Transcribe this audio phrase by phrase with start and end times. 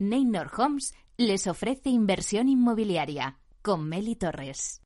[0.00, 4.80] Neynor Homes les ofrece inversión inmobiliaria con Meli Torres.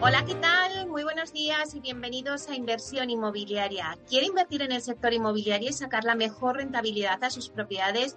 [0.00, 0.65] Hola, ¿qué tal?
[1.26, 3.98] Buenos días y bienvenidos a Inversión Inmobiliaria.
[4.08, 8.16] ¿Quiere invertir en el sector inmobiliario y sacar la mejor rentabilidad a sus propiedades?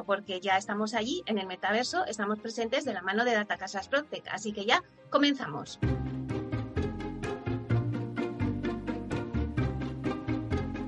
[0.05, 3.87] porque ya estamos allí en el metaverso, estamos presentes de la mano de Data Casas
[3.87, 4.27] Protec.
[4.31, 5.79] Así que ya comenzamos.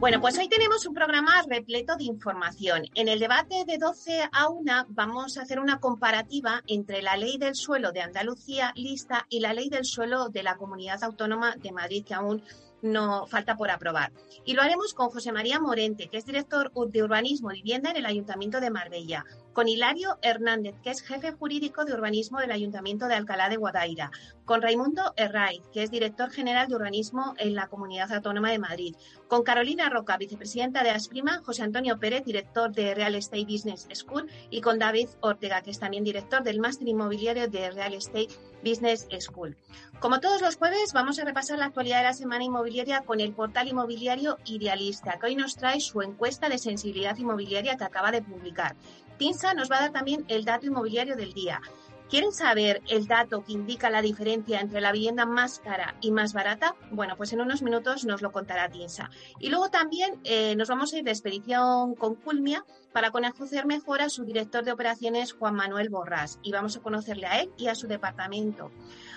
[0.04, 2.84] Bueno, pues hoy tenemos un programa repleto de información.
[2.94, 7.38] En el debate de 12 a 1 vamos a hacer una comparativa entre la ley
[7.38, 11.72] del suelo de Andalucía lista y la ley del suelo de la Comunidad Autónoma de
[11.72, 12.44] Madrid, que aún
[12.84, 14.12] no falta por aprobar.
[14.46, 17.98] Y lo haremos con José María Morente, que es director de Urbanismo y Vivienda en
[17.98, 23.08] el Ayuntamiento de Marbella, con Hilario Hernández, que es jefe jurídico de Urbanismo del Ayuntamiento
[23.08, 24.12] de Alcalá de Guadaira,
[24.46, 28.96] con Raimundo Herraiz, que es director general de Urbanismo en la Comunidad Autónoma de Madrid,
[29.28, 34.30] con Carolina Roca, vicepresidenta de Asprima, José Antonio Pérez, director de Real Estate Business School,
[34.50, 38.30] y con David Ortega, que es también director del Máster Inmobiliario de Real Estate
[38.64, 39.56] Business School.
[40.00, 43.34] Como todos los jueves, vamos a repasar la actualidad de la semana inmobiliaria con el
[43.34, 48.22] portal inmobiliario Idealista, que hoy nos trae su encuesta de sensibilidad inmobiliaria que acaba de
[48.22, 48.76] publicar.
[49.18, 51.62] TINSA nos va a dar también el dato inmobiliario del día.
[52.10, 56.34] ¿Quieren saber el dato que indica la diferencia entre la vivienda más cara y más
[56.34, 56.76] barata?
[56.92, 59.10] Bueno, pues en unos minutos nos lo contará Tinsa.
[59.40, 64.02] Y luego también eh, nos vamos a ir de expedición con Culmia para conocer mejor
[64.02, 67.68] a su director de operaciones, Juan Manuel Borrás, y vamos a conocerle a él y
[67.68, 68.72] a su departamento.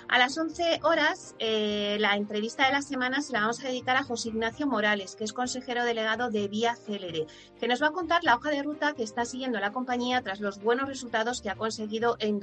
[0.09, 3.97] A las 11 horas, eh, la entrevista de la semana se la vamos a dedicar
[3.97, 7.27] a José Ignacio Morales, que es consejero delegado de Vía Célere,
[7.59, 10.41] que nos va a contar la hoja de ruta que está siguiendo la compañía tras
[10.41, 12.39] los buenos resultados que ha conseguido en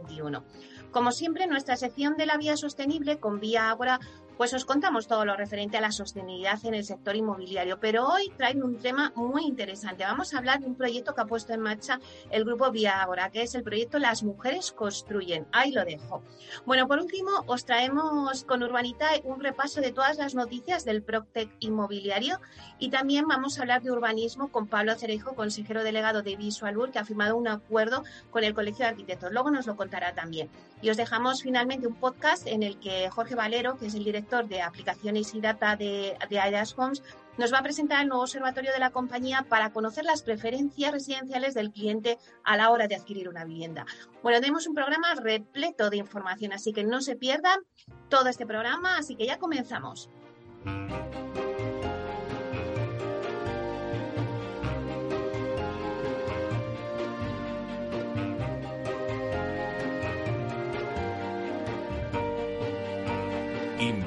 [0.00, 0.44] 2021.
[0.90, 4.00] Como siempre, nuestra sección de la vía sostenible con Vía Ágora
[4.38, 7.80] pues os contamos todo lo referente a la sostenibilidad en el sector inmobiliario.
[7.80, 10.04] Pero hoy traen un tema muy interesante.
[10.04, 11.98] Vamos a hablar de un proyecto que ha puesto en marcha
[12.30, 15.48] el grupo Vía Agora, que es el proyecto Las Mujeres Construyen.
[15.50, 16.22] Ahí lo dejo.
[16.64, 21.50] Bueno, por último, os traemos con Urbanita un repaso de todas las noticias del Proctec
[21.58, 22.38] inmobiliario
[22.78, 27.00] y también vamos a hablar de urbanismo con Pablo Cerejo, consejero delegado de Visualur, que
[27.00, 29.32] ha firmado un acuerdo con el Colegio de Arquitectos.
[29.32, 30.48] Luego nos lo contará también.
[30.80, 34.27] Y os dejamos finalmente un podcast en el que Jorge Valero, que es el director
[34.28, 37.02] de aplicaciones y data de, de Homes,
[37.38, 41.54] nos va a presentar el nuevo observatorio de la compañía para conocer las preferencias residenciales
[41.54, 43.86] del cliente a la hora de adquirir una vivienda.
[44.22, 47.60] Bueno, tenemos un programa repleto de información, así que no se pierdan
[48.08, 50.10] todo este programa, así que ya comenzamos.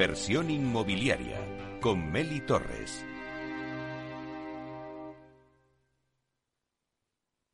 [0.01, 1.39] Inversión inmobiliaria
[1.79, 3.05] con Meli Torres.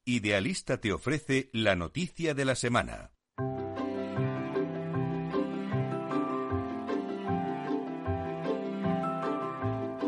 [0.06, 3.12] Idealista te ofrece la noticia de la semana.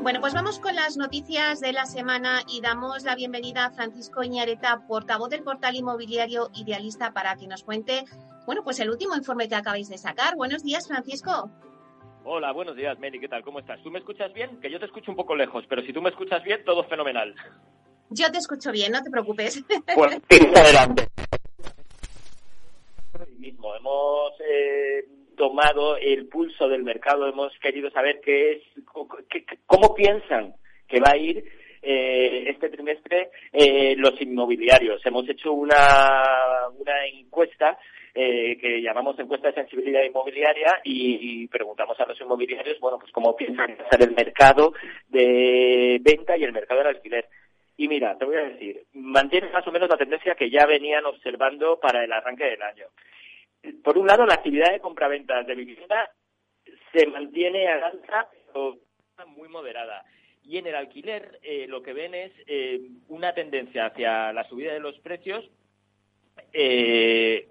[0.01, 4.23] Bueno, pues vamos con las noticias de la semana y damos la bienvenida a Francisco
[4.23, 8.05] Iñareta, portavoz del portal inmobiliario Idealista, para que nos cuente,
[8.45, 10.37] bueno, pues el último informe que acabáis de sacar.
[10.37, 11.51] Buenos días, Francisco.
[12.31, 13.41] Hola, buenos días, Meli, ¿qué tal?
[13.41, 13.81] ¿Cómo estás?
[13.81, 14.61] ¿Tú me escuchas bien?
[14.61, 17.33] Que yo te escucho un poco lejos, pero si tú me escuchas bien, todo fenomenal.
[18.11, 19.65] Yo te escucho bien, no te preocupes.
[19.95, 20.21] Pues
[20.55, 21.07] adelante.
[23.39, 25.05] Mismo, hemos eh,
[25.35, 28.61] tomado el pulso del mercado, hemos querido saber qué es,
[29.65, 30.53] cómo piensan
[30.87, 31.43] que va a ir
[31.81, 35.03] eh, este trimestre eh, los inmobiliarios.
[35.03, 37.75] Hemos hecho una, una encuesta
[38.13, 43.35] eh, que llamamos encuesta de sensibilidad inmobiliaria y, preguntamos a los inmobiliarios, bueno, pues cómo
[43.35, 44.73] piensan hacer el mercado
[45.07, 47.27] de venta y el mercado del alquiler.
[47.77, 51.05] Y mira, te voy a decir, mantiene más o menos la tendencia que ya venían
[51.05, 52.87] observando para el arranque del año
[53.83, 56.11] por un lado, la actividad de compraventa de vivienda
[56.93, 58.77] se mantiene a alta, pero
[59.27, 60.03] muy moderada.
[60.43, 64.73] Y en el alquiler eh, lo que ven es eh, una tendencia hacia la subida
[64.73, 65.49] de los precios,
[66.53, 67.47] eh,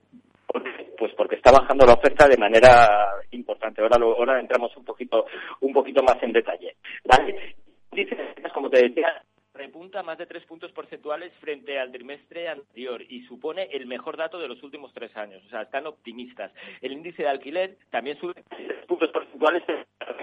[0.99, 2.89] pues porque está bajando la oferta de manera
[3.31, 3.83] importante.
[3.83, 5.27] Ahora, ahora entramos un poquito,
[5.61, 6.77] un poquito más en detalle.
[7.05, 7.55] ¿vale?
[7.93, 8.17] Dice,
[8.53, 9.23] como te decía,
[9.55, 14.39] repunta más de tres puntos porcentuales frente al trimestre anterior y supone el mejor dato
[14.39, 15.43] de los últimos tres años.
[15.47, 16.53] O sea, están optimistas.
[16.81, 19.63] El índice de alquiler también sube tres puntos porcentuales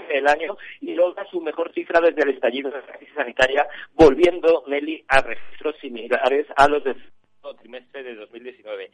[0.09, 4.63] el año y logra su mejor cifra desde el estallido de la crisis sanitaria, volviendo,
[4.67, 6.95] Nelly, a registros similares a los del
[7.59, 8.89] trimestre de 2019.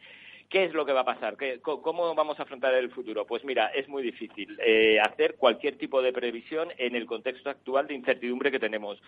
[0.52, 1.34] ¿Qué es lo que va a pasar?
[1.62, 3.24] ¿Cómo vamos a afrontar el futuro?
[3.24, 7.86] Pues mira, es muy difícil eh, hacer cualquier tipo de previsión en el contexto actual
[7.86, 9.00] de incertidumbre que tenemos.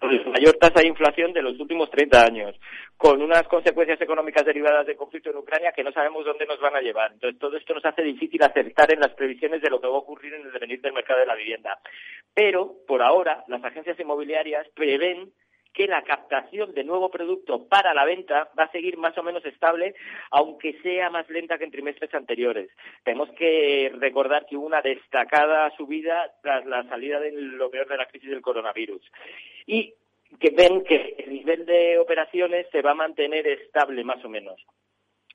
[0.00, 2.60] Con mayor tasa de inflación de los últimos 30 años,
[2.96, 6.74] con unas consecuencias económicas derivadas del conflicto en Ucrania que no sabemos dónde nos van
[6.74, 7.12] a llevar.
[7.12, 9.98] Entonces, todo esto nos hace difícil acertar en las previsiones de lo que va a
[9.98, 11.78] ocurrir en el devenir del mercado de la vivienda.
[12.34, 15.30] Pero, por ahora, las agencias inmobiliarias prevén
[15.78, 19.44] que la captación de nuevo producto para la venta va a seguir más o menos
[19.46, 19.94] estable,
[20.32, 22.68] aunque sea más lenta que en trimestres anteriores.
[23.04, 27.96] Tenemos que recordar que hubo una destacada subida tras la salida de lo peor de
[27.96, 29.00] la crisis del coronavirus.
[29.66, 29.94] Y
[30.40, 34.60] que ven que el nivel de operaciones se va a mantener estable más o menos.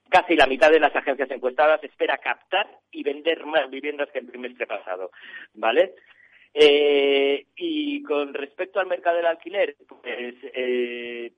[0.09, 4.29] Casi la mitad de las agencias encuestadas espera captar y vender más viviendas que el
[4.29, 5.09] trimestre pasado,
[5.53, 5.93] ¿vale?
[6.53, 11.31] Eh, y con respecto al mercado del alquiler, pues eh,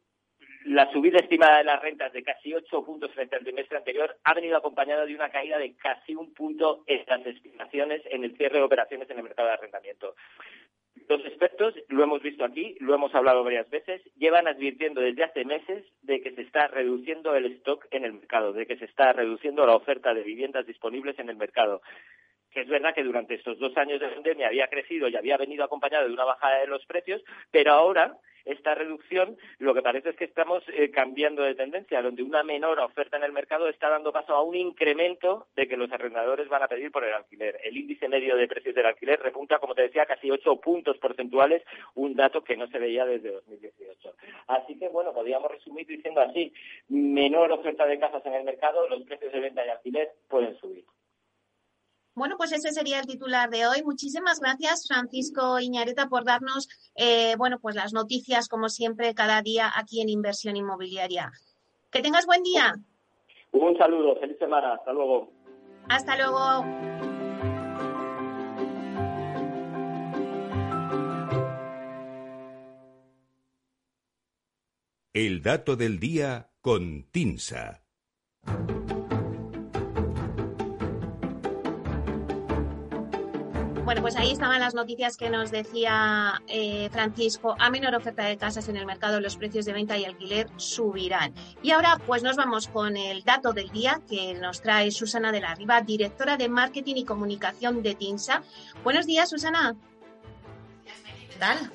[0.66, 4.34] la subida estimada de las rentas de casi ocho puntos frente al trimestre anterior ha
[4.34, 8.58] venido acompañada de una caída de casi un punto en las estimaciones en el cierre
[8.58, 10.16] de operaciones en el mercado de arrendamiento.
[11.08, 15.46] Los expertos, lo hemos visto aquí, lo hemos hablado varias veces, llevan advirtiendo desde hace
[15.46, 19.14] meses de que se está reduciendo el stock en el mercado, de que se está
[19.14, 21.82] reduciendo la oferta de viviendas disponibles en el mercado
[22.56, 25.66] que es verdad que durante estos dos años de pandemia había crecido y había venido
[25.66, 27.22] acompañado de una bajada de los precios,
[27.52, 32.24] pero ahora esta reducción lo que parece es que estamos eh, cambiando de tendencia, donde
[32.24, 35.92] una menor oferta en el mercado está dando paso a un incremento de que los
[35.92, 37.60] arrendadores van a pedir por el alquiler.
[37.62, 41.62] El índice medio de precios del alquiler repunta, como te decía, casi ocho puntos porcentuales,
[41.96, 44.16] un dato que no se veía desde 2018.
[44.48, 46.54] Así que, bueno, podríamos resumir diciendo así,
[46.88, 50.86] menor oferta de casas en el mercado, los precios de venta y alquiler pueden subir.
[52.16, 53.84] Bueno, pues ese sería el titular de hoy.
[53.84, 59.70] Muchísimas gracias, Francisco Iñareta, por darnos, eh, bueno, pues las noticias, como siempre, cada día
[59.76, 61.30] aquí en Inversión Inmobiliaria.
[61.92, 62.74] Que tengas buen día.
[63.52, 65.30] Un saludo, feliz semana, hasta luego.
[65.90, 66.66] Hasta luego.
[75.14, 77.82] El dato del día con Tinsa.
[83.86, 87.56] Bueno, pues ahí estaban las noticias que nos decía eh, Francisco.
[87.60, 91.36] A menor oferta de casas en el mercado, los precios de venta y alquiler subirán.
[91.62, 95.42] Y ahora, pues nos vamos con el dato del día que nos trae Susana de
[95.42, 98.42] la Riva, directora de Marketing y Comunicación de TINSA.
[98.84, 99.76] Buenos días, Susana.
[101.30, 101.72] ¿Qué tal?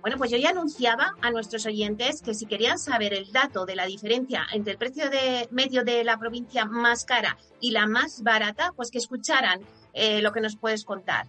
[0.00, 3.76] Bueno, pues yo ya anunciaba a nuestros oyentes que si querían saber el dato de
[3.76, 8.22] la diferencia entre el precio de medio de la provincia más cara y la más
[8.22, 9.60] barata, pues que escucharan
[9.92, 11.26] eh, lo que nos puedes contar.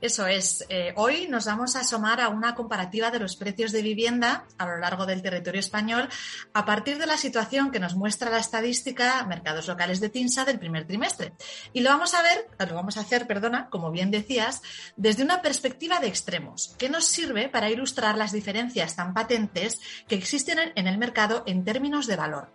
[0.00, 0.64] Eso es.
[0.68, 4.66] Eh, hoy nos vamos a asomar a una comparativa de los precios de vivienda a
[4.66, 6.08] lo largo del territorio español
[6.52, 10.58] a partir de la situación que nos muestra la estadística Mercados Locales de TINSA del
[10.58, 11.32] primer trimestre.
[11.72, 14.62] Y lo vamos a ver, lo vamos a hacer, perdona, como bien decías,
[14.96, 20.16] desde una perspectiva de extremos, que nos sirve para ilustrar las diferencias tan patentes que
[20.16, 22.52] existen en el mercado en términos de valor.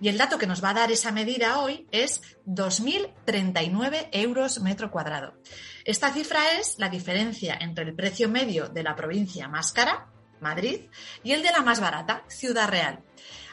[0.00, 4.90] Y el dato que nos va a dar esa medida hoy es 2.039 euros metro
[4.90, 5.34] cuadrado.
[5.84, 10.08] Esta cifra es la diferencia entre el precio medio de la provincia más cara,
[10.40, 10.86] Madrid,
[11.22, 13.04] y el de la más barata, Ciudad Real.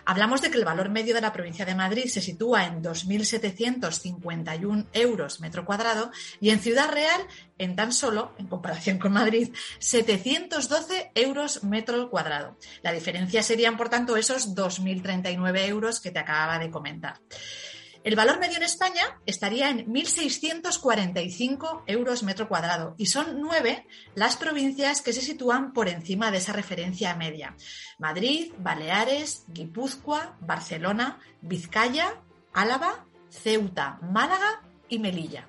[0.06, 4.88] Hablamos de que el valor medio de la provincia de Madrid se sitúa en 2.751
[4.94, 7.20] euros metro cuadrado y en Ciudad Real,
[7.58, 12.58] en tan solo, en comparación con Madrid, 712 euros metro cuadrado.
[12.84, 17.20] La diferencia serían, por tanto, esos 2.039 euros que te acababa de comentar.
[18.08, 23.86] El valor medio en España estaría en 1.645 euros metro cuadrado y son nueve
[24.16, 27.58] las provincias que se sitúan por encima de esa referencia media.
[27.98, 32.14] Madrid, Baleares, Guipúzcoa, Barcelona, Vizcaya,
[32.54, 35.46] Álava, Ceuta, Málaga y Melilla.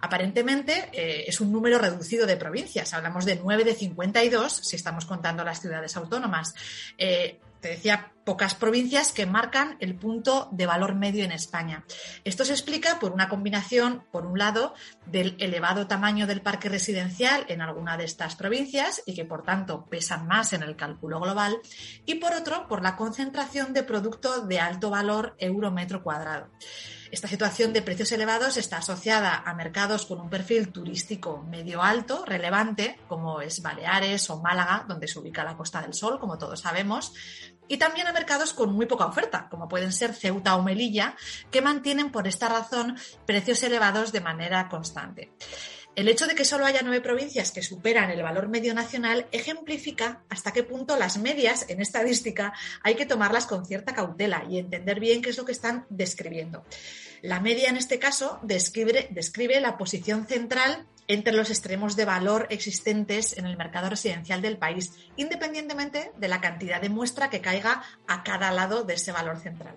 [0.00, 2.94] Aparentemente eh, es un número reducido de provincias.
[2.94, 6.54] Hablamos de 9 de 52 si estamos contando las ciudades autónomas.
[6.96, 11.84] Eh, te decía, pocas provincias que marcan el punto de valor medio en España.
[12.24, 14.74] Esto se explica por una combinación, por un lado,
[15.06, 19.86] del elevado tamaño del parque residencial en alguna de estas provincias y que, por tanto,
[19.86, 21.58] pesan más en el cálculo global,
[22.04, 26.50] y por otro, por la concentración de producto de alto valor euro metro cuadrado.
[27.10, 32.22] Esta situación de precios elevados está asociada a mercados con un perfil turístico medio alto,
[32.26, 36.60] relevante, como es Baleares o Málaga, donde se ubica la Costa del Sol, como todos
[36.60, 37.14] sabemos,
[37.68, 41.14] y también a mercados con muy poca oferta, como pueden ser Ceuta o Melilla,
[41.50, 42.96] que mantienen por esta razón
[43.26, 45.30] precios elevados de manera constante.
[45.98, 50.22] El hecho de que solo haya nueve provincias que superan el valor medio nacional ejemplifica
[50.28, 52.52] hasta qué punto las medias en estadística
[52.84, 56.64] hay que tomarlas con cierta cautela y entender bien qué es lo que están describiendo.
[57.22, 62.46] La media en este caso describe, describe la posición central entre los extremos de valor
[62.50, 67.82] existentes en el mercado residencial del país, independientemente de la cantidad de muestra que caiga
[68.06, 69.74] a cada lado de ese valor central.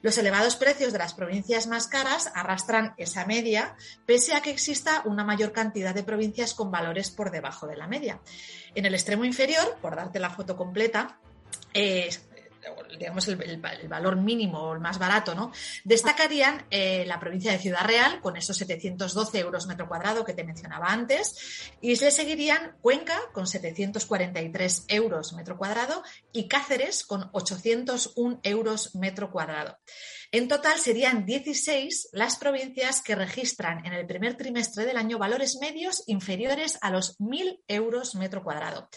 [0.00, 5.02] Los elevados precios de las provincias más caras arrastran esa media, pese a que exista
[5.06, 8.20] una mayor cantidad de provincias con valores por debajo de la media.
[8.74, 11.18] En el extremo inferior, por darte la foto completa,
[11.72, 12.10] eh,
[12.98, 15.52] digamos, el, valor mínimo o el más barato, ¿no?
[15.84, 20.44] Destacarían eh, la provincia de Ciudad Real, con esos 712 euros metro cuadrado que te
[20.44, 26.02] mencionaba antes, y le seguirían Cuenca, con 743 euros metro cuadrado,
[26.32, 29.78] y Cáceres, con 801 euros metro cuadrado.
[30.34, 35.58] En total serían 16 las provincias que registran en el primer trimestre del año valores
[35.60, 38.88] medios inferiores a los 1.000 euros metro cuadrado.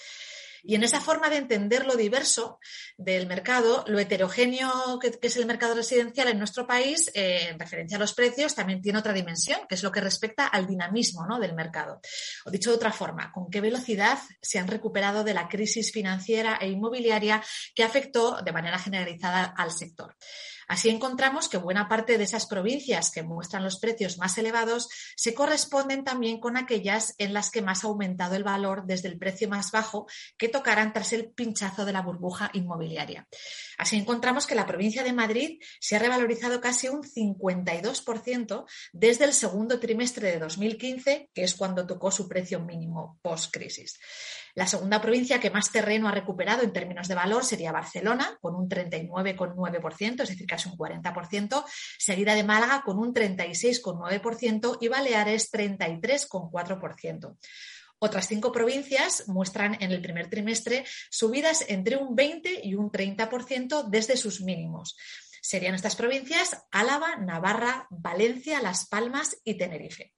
[0.67, 2.59] Y en esa forma de entender lo diverso
[2.97, 7.95] del mercado, lo heterogéneo que, es el mercado residencial en nuestro país, eh, en referencia
[7.95, 11.55] a los precios, también tiene otra dimensión, que es lo que respecta al dinamismo del
[11.55, 12.01] mercado.
[12.45, 16.57] O dicho de otra forma, con qué velocidad se han recuperado de la crisis financiera
[16.59, 17.41] e inmobiliaria
[17.73, 20.15] que afectó de manera generalizada al sector.
[20.67, 25.33] Así encontramos que buena parte de esas provincias que muestran los precios más elevados se
[25.33, 29.47] corresponden también con aquellas en las que más ha aumentado el valor desde el precio
[29.47, 30.07] más bajo
[30.37, 33.27] que tocaran tras el pinchazo de la burbuja inmobiliaria.
[33.77, 39.33] Así encontramos que la provincia de Madrid se ha revalorizado casi un 52% desde el
[39.33, 43.99] segundo trimestre de 2015, que es cuando tocó su precio mínimo post-crisis.
[44.57, 48.55] La segunda provincia que más terreno ha recuperado en términos de valor sería Barcelona, con
[48.55, 51.63] un 39,9%, es decir, casi un 40%,
[51.99, 57.37] seguida de Málaga con un 36,9% y Baleares 33,4%.
[57.99, 63.87] Otras cinco provincias muestran en el primer trimestre subidas entre un 20 y un 30%
[63.89, 64.97] desde sus mínimos.
[65.39, 70.15] Serían estas provincias Álava, Navarra, Valencia, Las Palmas y Tenerife.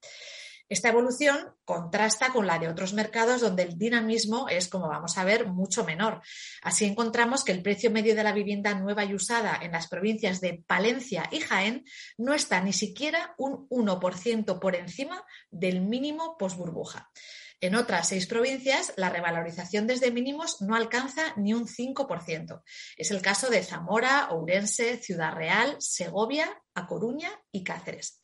[0.70, 5.24] Esta evolución contrasta con la de otros mercados donde el dinamismo es, como vamos a
[5.24, 6.22] ver, mucho menor.
[6.62, 10.42] Así encontramos que el precio medio de la vivienda nueva y usada en las provincias
[10.42, 11.86] de Palencia y Jaén
[12.18, 17.10] no está ni siquiera un 1% por encima del mínimo post-burbuja.
[17.62, 22.62] En otras seis provincias, la revalorización desde mínimos no alcanza ni un 5%.
[22.96, 28.22] Es el caso de Zamora, Ourense, Ciudad Real, Segovia, A Coruña y Cáceres.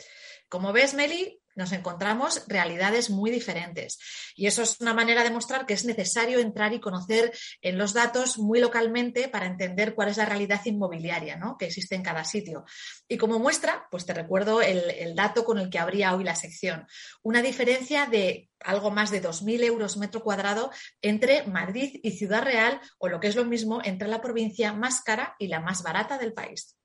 [0.48, 3.97] Como ves, Meli, nos encontramos realidades muy diferentes.
[4.35, 7.31] Y eso es una manera de mostrar que es necesario entrar y conocer
[7.62, 11.57] en los datos muy localmente para entender cuál es la realidad inmobiliaria ¿no?
[11.57, 12.65] que existe en cada sitio.
[13.07, 16.35] Y como muestra, pues te recuerdo el, el dato con el que abría hoy la
[16.35, 16.85] sección.
[17.24, 20.71] Una diferencia de algo más de 2.000 euros metro cuadrado
[21.01, 25.01] entre Madrid y Ciudad Real, o lo que es lo mismo, entre la provincia más
[25.01, 26.75] cara y la más barata del país.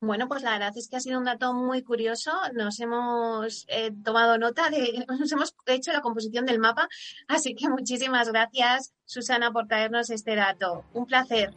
[0.00, 2.30] Bueno, pues la verdad es que ha sido un dato muy curioso.
[2.54, 6.88] Nos hemos eh, tomado nota de, nos hemos hecho la composición del mapa.
[7.26, 10.84] Así que muchísimas gracias, Susana, por traernos este dato.
[10.92, 11.52] Un placer.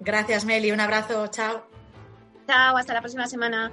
[0.00, 0.70] Gracias, Meli.
[0.70, 1.26] Un abrazo.
[1.28, 1.66] Chao.
[2.46, 2.76] Chao.
[2.76, 3.72] Hasta la próxima semana.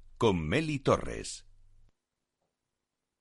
[0.21, 1.47] con Meli Torres.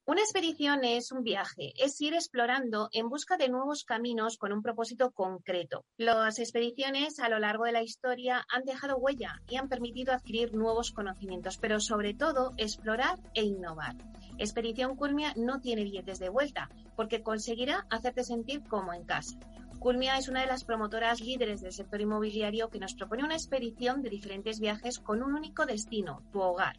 [0.04, 4.60] Una expedición es un viaje, es ir explorando en busca de nuevos caminos con un
[4.60, 5.86] propósito concreto.
[5.96, 10.52] Las expediciones a lo largo de la historia han dejado huella y han permitido adquirir
[10.52, 13.96] nuevos conocimientos, pero sobre todo explorar e innovar.
[14.36, 19.38] Expedición Culmia no tiene billetes de vuelta porque conseguirá hacerte sentir como en casa.
[19.80, 24.02] Culmia es una de las promotoras líderes del sector inmobiliario que nos propone una expedición
[24.02, 26.76] de diferentes viajes con un único destino, tu hogar.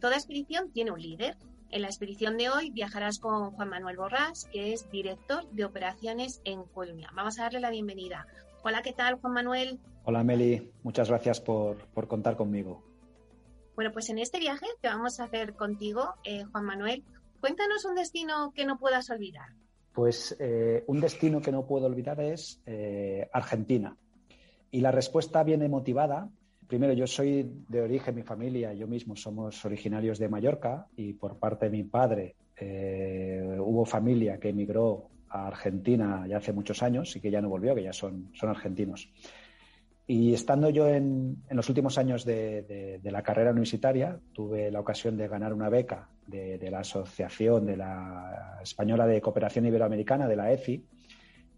[0.00, 1.36] Toda expedición tiene un líder.
[1.68, 6.40] En la expedición de hoy viajarás con Juan Manuel Borrás, que es director de operaciones
[6.44, 7.10] en Culmia.
[7.14, 8.26] Vamos a darle la bienvenida.
[8.64, 9.78] Hola, ¿qué tal, Juan Manuel?
[10.04, 10.72] Hola, Meli.
[10.82, 11.76] Muchas gracias por,
[12.08, 12.82] contar conmigo.
[13.74, 17.04] Bueno, pues en este viaje que vamos a hacer contigo, eh, Juan Manuel,
[17.40, 19.50] cuéntanos un destino que no puedas olvidar.
[19.98, 23.96] Pues eh, un destino que no puedo olvidar es eh, Argentina.
[24.70, 26.30] Y la respuesta viene motivada
[26.68, 31.36] primero, yo soy de origen, mi familia, yo mismo somos originarios de Mallorca y por
[31.38, 37.16] parte de mi padre eh, hubo familia que emigró a Argentina ya hace muchos años
[37.16, 39.10] y que ya no volvió, que ya son, son argentinos.
[40.10, 45.28] Y estando yo en, los últimos años de, la carrera universitaria, tuve la ocasión de
[45.28, 50.82] ganar una beca de, la Asociación de la Española de Cooperación Iberoamericana, de la EFI,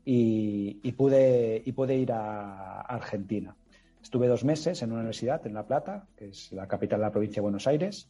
[0.04, 3.54] y, pude, y pude ir a Argentina.
[4.02, 7.12] Estuve dos meses en una universidad en La Plata, que es la capital de la
[7.12, 8.08] provincia de Buenos Aires,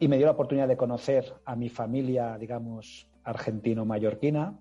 [0.00, 4.58] y me dio la oportunidad de conocer a mi familia, digamos, argentino-mallorquina,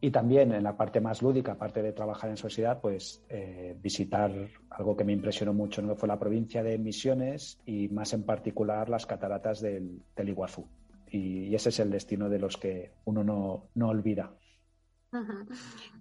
[0.00, 4.30] y también en la parte más lúdica, aparte de trabajar en sociedad, pues eh, visitar
[4.70, 5.96] algo que me impresionó mucho, ¿no?
[5.96, 10.66] fue la provincia de Misiones y más en particular las cataratas del, Iguazú.
[11.10, 14.32] Y, ese es el destino de los que uno no, no olvida.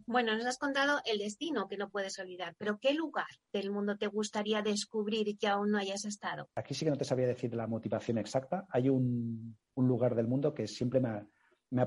[0.05, 3.97] Bueno, nos has contado el destino que no puedes olvidar, pero ¿qué lugar del mundo
[3.97, 6.49] te gustaría descubrir y que aún no hayas estado?
[6.55, 8.65] Aquí sí que no te sabía decir la motivación exacta.
[8.69, 11.27] Hay un, lugar del mundo que siempre me ha,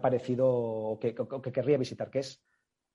[0.01, 1.15] parecido o que,
[1.53, 2.43] querría visitar, que es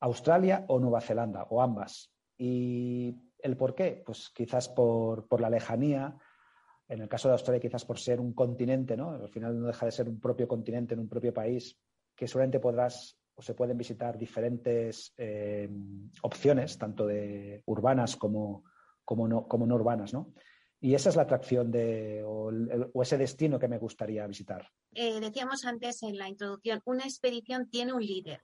[0.02, 2.12] Australia o Nueva Zelanda, o ambas.
[2.38, 6.17] Y el por qué, pues quizás por, por la lejanía,
[6.88, 9.12] en el caso de Australia quizás por ser un continente, ¿no?
[9.12, 11.78] Al final no deja de ser un propio continente en un propio país,
[12.15, 15.69] que seguramente podrás o se pueden visitar diferentes eh,
[16.21, 18.63] opciones, tanto de urbanas como,
[19.04, 20.34] como, no, como no urbanas, ¿no?
[20.81, 24.67] Y esa es la atracción de, o, ese destino que me gustaría visitar.
[24.93, 28.41] Eh, decíamos antes en la introducción, una expedición tiene un líder,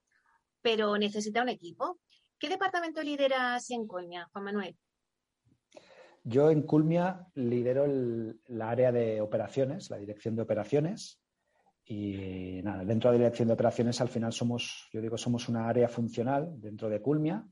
[0.61, 1.99] pero necesita un equipo.
[2.39, 4.77] ¿Qué departamento lideras en Culmia, Juan Manuel?
[6.23, 7.85] Yo en Culmia lidero
[8.47, 11.21] la área de operaciones, la dirección de operaciones,
[11.85, 15.67] y nada, dentro de la dirección de operaciones al final somos, yo digo, somos una
[15.67, 17.45] área funcional dentro de Culmia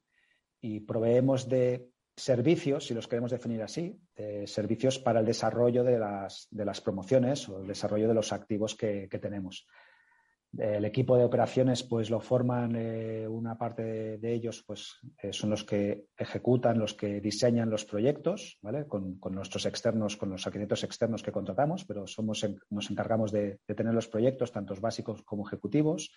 [0.62, 1.90] y proveemos de
[2.20, 7.62] servicios, si los queremos definir así, de servicios para el desarrollo de las, promociones o
[7.62, 9.68] el desarrollo de los activos que, tenemos.
[10.58, 15.52] El equipo de operaciones pues lo forman eh, una parte de, ellos pues eh, son
[15.52, 18.88] los que ejecutan, los que diseñan los proyectos, ¿vale?
[18.88, 23.94] Con, nuestros externos, con los arquitectos externos que contratamos, pero somos nos encargamos de, tener
[23.94, 26.12] los proyectos, tanto básicos como ejecutivos.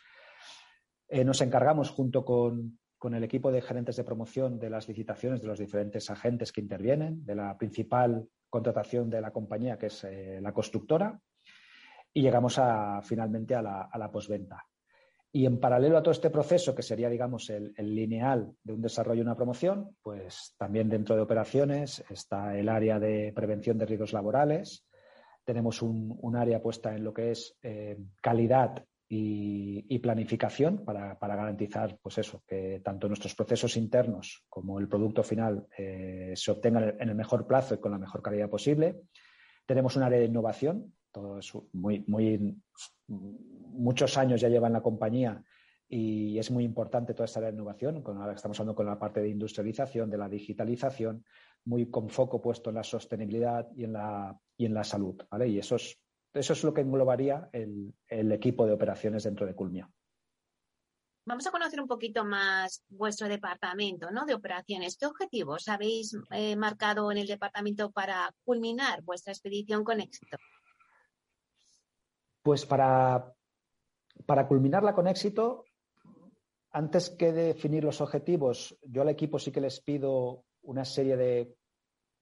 [1.09, 5.43] Eh, nos encargamos junto con, con el equipo de gerentes de promoción de las licitaciones
[5.43, 10.05] de los diferentes agentes que intervienen, de la principal contratación de la compañía, que es
[10.05, 11.21] eh, la constructora,
[12.15, 14.65] y llegamos a, finalmente a la, a la postventa.
[15.33, 19.19] Y en paralelo a todo este proceso, que sería, digamos, el, lineal de un desarrollo
[19.19, 24.12] y una promoción, pues también dentro de operaciones está el área de prevención de riesgos
[24.12, 24.87] laborales.
[25.43, 32.18] Tenemos un, área puesta en lo que es eh, calidad y, planificación para, garantizar, pues
[32.18, 37.14] eso, que tanto nuestros procesos internos como el producto final eh, se obtengan en el
[37.14, 39.03] mejor plazo y con la mejor calidad posible.
[39.66, 41.38] Tenemos un área de innovación todo
[41.75, 42.57] muy, muy,
[43.07, 45.44] muchos años ya lleva en la compañía
[45.88, 48.03] y es muy importante toda esta área de innovación.
[48.03, 51.22] Con, ahora estamos hablando con la parte de industrialización, de la digitalización,
[51.66, 55.22] muy con foco puesto en la sostenibilidad y en la, y en la salud.
[55.31, 55.48] ¿vale?
[55.48, 55.98] Y eso es,
[56.35, 59.90] eso es lo que englobaría el, el equipo de operaciones dentro de Culmia.
[61.25, 64.27] Vamos a conocer un poquito más vuestro departamento ¿no?
[64.27, 64.97] de operaciones.
[64.97, 70.37] ¿Qué objetivos habéis eh, marcado en el departamento para culminar vuestra expedición con éxito?
[72.42, 73.33] Pues para,
[74.27, 75.64] para culminarla con éxito,
[76.73, 81.57] antes que definir los objetivos, yo al equipo sí que les pido una serie de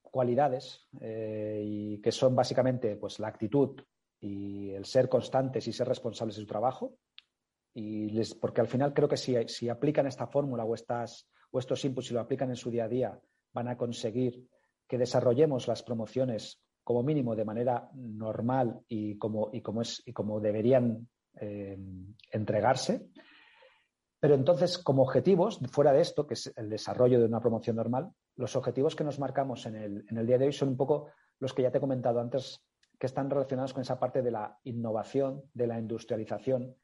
[0.02, 3.80] cualidades eh, y que son básicamente pues, la actitud
[4.20, 6.94] y el ser constantes y ser responsables de su trabajo.
[7.72, 11.58] Y les, porque al final creo que si, si aplican esta fórmula o, estas, o
[11.58, 13.20] estos inputs y lo aplican en su día a día,
[13.52, 14.46] van a conseguir
[14.86, 20.12] que desarrollemos las promociones como mínimo de manera normal y como, y como, es, y
[20.12, 21.08] como deberían
[21.40, 21.78] eh,
[22.32, 23.08] entregarse.
[24.18, 28.10] Pero entonces, como objetivos, fuera de esto, que es el desarrollo de una promoción normal,
[28.36, 31.10] los objetivos que nos marcamos en el, en el día de hoy son un poco
[31.38, 32.60] los que ya te he comentado antes,
[33.00, 36.76] que están relacionados con esa parte de la innovación, de la industrialización,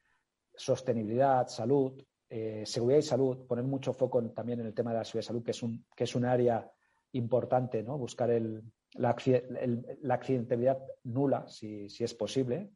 [0.55, 5.05] sostenibilidad, salud, eh, seguridad y salud, poner mucho foco también en el tema de la
[5.05, 6.73] seguridad y salud, que es un, que es un área
[7.13, 7.99] importante, ¿no?
[7.99, 12.71] Buscar el, la, accidentabilidad nula, si, es posible.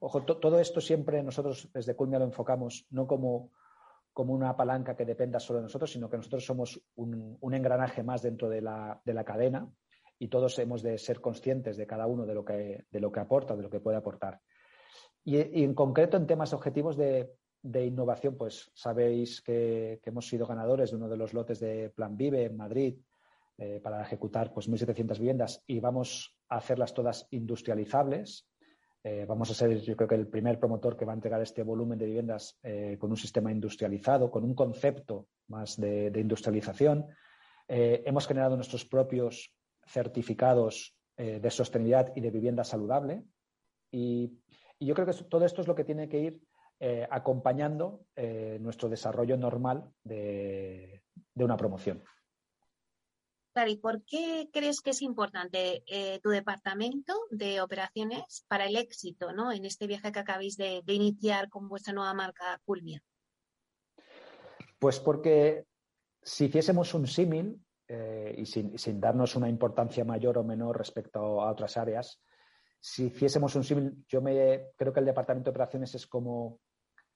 [0.00, 3.52] Ojo, todo esto siempre nosotros desde Culmia lo enfocamos no como,
[4.12, 8.20] como, una palanca que dependa solo de nosotros, sino que nosotros somos un, engranaje más
[8.20, 9.70] dentro de la, de la, cadena
[10.20, 13.20] y todos hemos de ser conscientes de cada uno de lo que, de lo que
[13.20, 14.38] aporta, de lo que puede aportar.
[15.24, 20.46] Y, en concreto en temas objetivos de, de innovación, pues sabéis que, que, hemos sido
[20.46, 22.98] ganadores de uno de los lotes de Plan Vive en Madrid
[23.56, 28.46] eh, para ejecutar pues, 1.700 viviendas y vamos a hacerlas todas industrializables.
[29.02, 31.62] Eh, vamos a ser, yo creo que el primer promotor que va a entregar este
[31.62, 37.06] volumen de viviendas eh, con un sistema industrializado, con un concepto más de, industrialización.
[37.68, 39.54] hemos generado nuestros propios
[39.90, 43.24] certificados de sostenibilidad y de vivienda saludable.
[43.90, 44.38] Y,
[44.78, 46.40] yo creo que todo esto es lo que tiene que ir
[47.10, 48.06] acompañando
[48.60, 51.02] nuestro desarrollo normal de
[51.34, 52.02] una promoción.
[53.68, 59.32] ¿y por qué crees que es importante eh, tu departamento de operaciones para el éxito
[59.32, 59.52] ¿no?
[59.52, 63.02] en este viaje que acabáis de, iniciar con vuestra nueva marca Culmia?
[64.78, 65.66] Pues porque
[66.22, 67.60] si hiciésemos un símil
[67.92, 72.22] eh, y sin, darnos una importancia mayor o menor respecto a otras áreas,
[72.78, 76.60] si hiciésemos un símil, yo me creo que el departamento de operaciones es como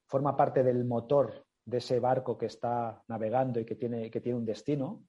[0.06, 4.38] forma parte del motor de ese barco que está navegando y que tiene, que tiene
[4.38, 5.04] un destino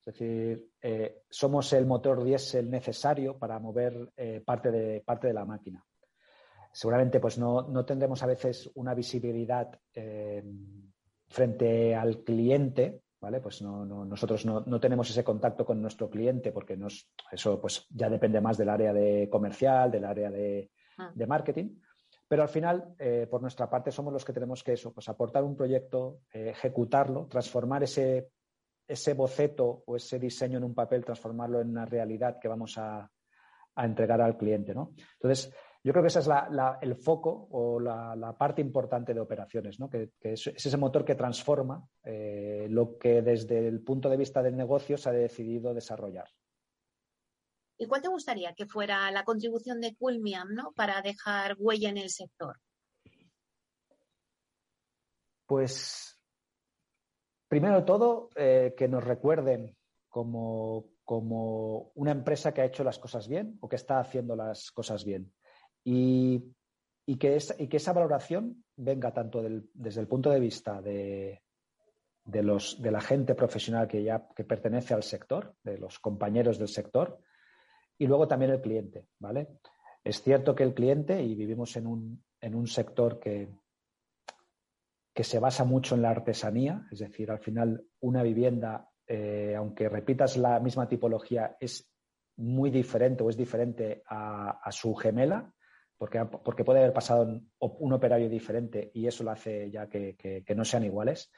[0.00, 5.34] es decir, eh, somos el motor diésel necesario para mover eh, parte, de, parte de
[5.34, 5.84] la máquina.
[6.72, 9.78] Seguramente pues no, tendremos a veces una visibilidad
[11.28, 13.40] frente al cliente, ¿vale?
[13.40, 18.40] Pues nosotros no, tenemos ese contacto con nuestro cliente porque nos, eso pues ya depende
[18.40, 21.10] más del área de comercial, del área de, ah.
[21.14, 21.76] de marketing.
[22.26, 22.94] Pero al final,
[23.28, 27.82] por nuestra parte, somos los que tenemos que eso, pues aportar un proyecto, ejecutarlo, transformar
[27.82, 28.30] ese
[28.90, 33.08] ese boceto o ese diseño en un papel, transformarlo en una realidad que vamos a,
[33.76, 34.74] entregar al cliente.
[34.74, 34.92] ¿no?
[35.14, 36.28] Entonces, yo creo que ese es
[36.82, 39.88] el foco o la, parte importante de operaciones, ¿no?
[39.88, 44.56] que, es, ese motor que transforma eh, lo que desde el punto de vista del
[44.56, 46.28] negocio se ha decidido desarrollar.
[47.78, 50.72] ¿Y cuál te gustaría que fuera la contribución de Culmiam ¿no?
[50.72, 52.58] para dejar huella en el sector?
[55.46, 56.10] Pues
[57.50, 59.76] Primero de todo, eh, que nos recuerden
[60.08, 60.84] como,
[61.96, 65.32] una empresa que ha hecho las cosas bien o que está haciendo las cosas bien.
[65.84, 66.54] Y,
[67.18, 69.42] que, esa valoración venga tanto
[69.74, 71.42] desde el punto de vista de,
[72.24, 77.20] la gente profesional que ya que pertenece al sector, de los compañeros del sector,
[77.98, 79.48] y luego también el cliente, ¿vale?
[80.02, 83.48] Es cierto que el cliente, y vivimos en un sector que,
[85.14, 89.88] que se basa mucho en la artesanía, es decir, al final una vivienda, eh, aunque
[89.88, 91.90] repitas la misma tipología, es
[92.36, 95.52] muy diferente o es diferente a, su gemela,
[96.00, 97.24] porque, porque, puede haber pasado
[97.58, 101.30] un, operario diferente y eso lo hace ya que, no sean iguales.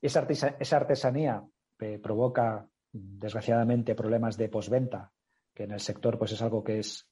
[0.00, 0.24] Esa,
[0.60, 1.42] esa artesanía
[1.80, 5.10] eh, provoca, desgraciadamente, problemas de posventa,
[5.52, 7.10] que en el sector pues, es algo que, es,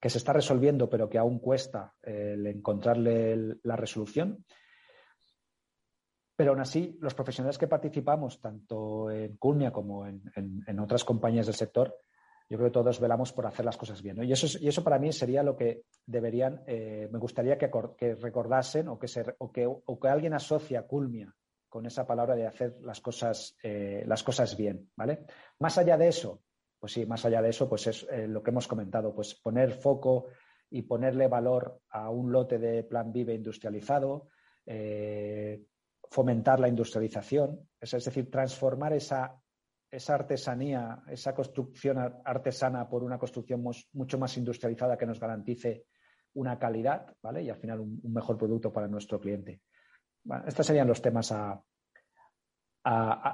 [0.00, 4.44] que se está resolviendo, pero que aún cuesta el encontrarle la resolución.
[6.34, 11.54] Pero aún así, los profesionales que participamos, tanto en Culmia como en, otras compañías del
[11.54, 11.96] sector,
[12.48, 14.22] yo creo que todos velamos por hacer las cosas bien.
[14.22, 18.88] Y, eso, y eso para mí sería lo que deberían, eh, me gustaría que, recordasen
[18.88, 21.34] o que, se, o que, o que alguien asocia Culmia
[21.68, 24.90] con esa palabra de hacer las cosas, eh, las cosas bien.
[24.94, 25.26] ¿vale?
[25.58, 26.42] Más allá de eso,
[26.78, 29.72] pues sí, más allá de eso, pues es eh, lo que hemos comentado, pues poner
[29.72, 30.26] foco
[30.70, 34.28] y ponerle valor a un lote de plan Vive industrializado,
[36.10, 39.40] fomentar la industrialización, es, decir, transformar esa,
[39.90, 45.86] esa, artesanía, esa construcción artesana por una construcción mucho más industrializada que nos garantice
[46.34, 47.42] una calidad ¿vale?
[47.42, 49.60] y al final un, mejor producto para nuestro cliente.
[50.46, 51.62] estos serían los temas a,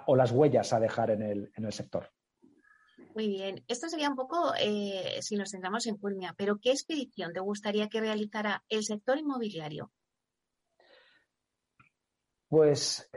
[0.07, 2.09] o las huellas a dejar en el, en el sector.
[3.15, 3.63] Muy bien.
[3.69, 7.89] Esto sería un poco, eh, si nos centramos en Culmia, pero ¿qué expedición te gustaría
[7.89, 9.93] que realizara el sector inmobiliario?
[12.49, 13.11] Pues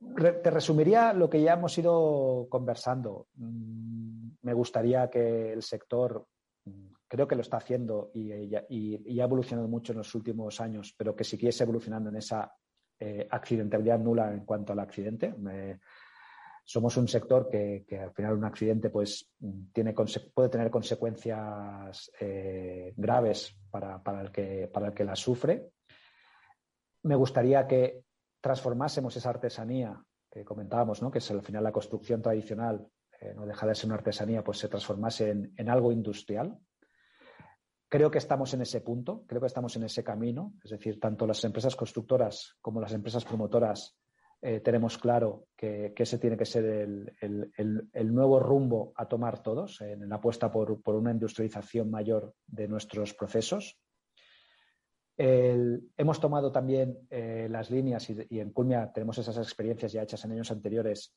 [0.00, 3.26] te resumiría lo que ya hemos ido conversando.
[3.34, 6.26] Mm, me gustaría que el sector,
[6.64, 11.16] mm, creo que lo está haciendo y, ha evolucionado mucho en los últimos años, pero
[11.16, 12.52] que siguiese evolucionando en esa
[13.00, 15.34] eh, accidentabilidad nula en cuanto al accidente.
[16.64, 19.94] somos un sector que, al final un accidente pues, mm, tiene,
[20.34, 25.70] puede tener consecuencias eh, graves para, el que, para el que la sufre.
[27.02, 28.02] Me gustaría que
[28.40, 31.10] transformásemos esa artesanía que comentábamos, ¿no?
[31.10, 32.86] que es al final la construcción tradicional,
[33.20, 36.56] eh, no deja de ser una artesanía, pues se transformase en, algo industrial.
[37.88, 41.26] Creo que estamos en ese punto, creo que estamos en ese camino, es decir, tanto
[41.26, 43.96] las empresas constructoras como las empresas promotoras
[44.40, 50.08] eh, tenemos claro que, ese tiene que ser el, nuevo rumbo a tomar todos en
[50.08, 53.80] la apuesta por, por una industrialización mayor de nuestros procesos
[55.18, 60.32] hemos tomado también eh, las líneas y, en Culmia tenemos esas experiencias ya hechas en
[60.32, 61.12] años anteriores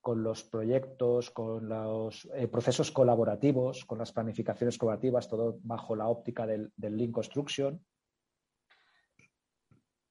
[0.00, 6.08] con los proyectos, con los eh, procesos colaborativos, con las planificaciones colaborativas, todo bajo la
[6.08, 7.82] óptica del, del Lean Construction.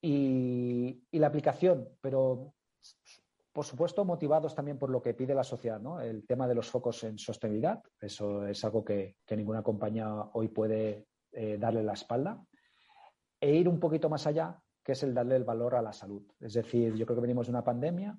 [0.01, 2.53] Y, la aplicación, pero
[3.53, 6.01] por supuesto motivados también por lo que pide la sociedad, ¿no?
[6.01, 11.05] El tema de los focos en sostenibilidad, eso es algo que, ninguna compañía hoy puede
[11.31, 12.43] eh, darle la espalda
[13.43, 16.23] e ir un poquito más allá, que es el darle el valor a la salud.
[16.39, 18.17] Es decir, yo creo que venimos de una pandemia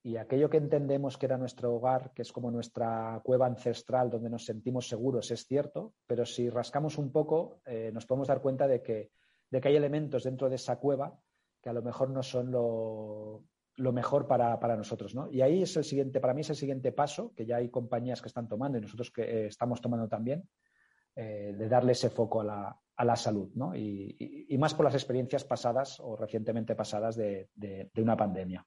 [0.00, 4.30] y aquello que entendemos que era nuestro hogar, que es como nuestra cueva ancestral donde
[4.30, 8.68] nos sentimos seguros, es cierto, pero si rascamos un poco, eh, nos podemos dar cuenta
[8.68, 9.10] de que,
[9.50, 11.18] de que hay elementos dentro de esa cueva
[11.60, 13.42] que a lo mejor no son lo,
[13.92, 15.16] mejor para, nosotros.
[15.16, 15.28] ¿no?
[15.32, 18.22] Y ahí es el siguiente, para mí es el siguiente paso, que ya hay compañías
[18.22, 20.48] que están tomando y nosotros que eh, estamos tomando también,
[21.16, 23.74] eh, de darle ese foco a la, a la salud, ¿no?
[23.76, 27.48] Y, más por las experiencias pasadas o recientemente pasadas de,
[27.96, 28.66] una pandemia.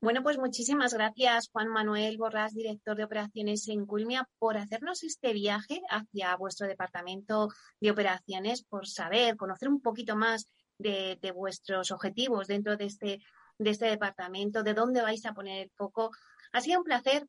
[0.00, 5.32] Bueno, pues muchísimas gracias, Juan Manuel Borrás, director de operaciones en Culmia, por hacernos este
[5.32, 7.48] viaje hacia vuestro departamento
[7.80, 13.20] de operaciones, por saber, conocer un poquito más de, vuestros objetivos dentro de este,
[13.58, 16.10] de este departamento, de dónde vais a poner el foco.
[16.52, 17.26] Ha sido un placer.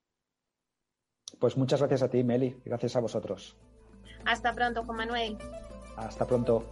[1.40, 3.56] Pues muchas gracias a ti, Meli, gracias a vosotros.
[4.26, 5.38] Hasta pronto, Juan Manuel.
[5.98, 6.66] Hasta pronto.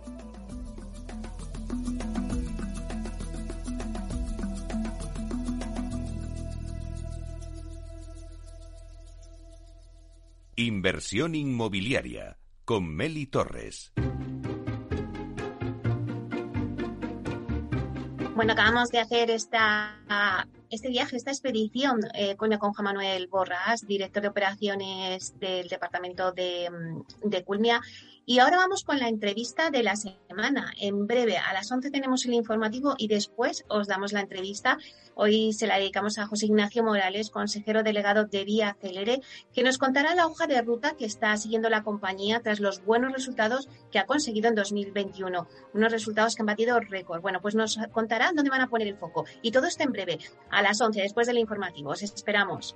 [10.55, 13.93] Inversión inmobiliaria con Meli Torres.
[18.35, 19.97] Bueno, acabamos de hacer esta
[20.69, 26.69] este viaje, esta expedición eh, con Juan Manuel Borras, director de operaciones del departamento de,
[26.69, 27.81] mm, de Culmia,
[28.29, 30.73] y ahora vamos con la entrevista de la semana.
[30.81, 34.77] En breve, a las 11 tenemos el informativo y después os damos la entrevista.
[35.15, 39.21] Hoy se la dedicamos a José Ignacio Morales, consejero delegado de Vía Celere,
[39.53, 43.13] que nos contará la hoja de ruta que está siguiendo la compañía tras los buenos
[43.13, 45.47] resultados que ha conseguido en 2021.
[45.73, 47.21] Unos resultados que han batido récord.
[47.21, 49.23] Bueno, pues nos contará dónde van a poner el foco.
[49.41, 51.91] Y todo está en breve, a las 11, después del informativo.
[51.91, 52.75] Os esperamos.